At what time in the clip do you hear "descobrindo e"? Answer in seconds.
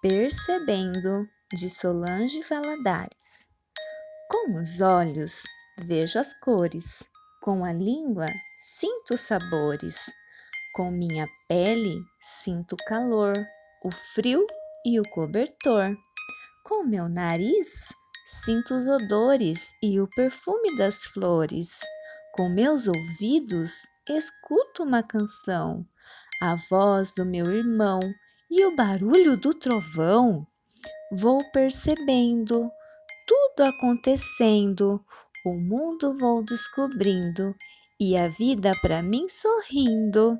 36.42-38.16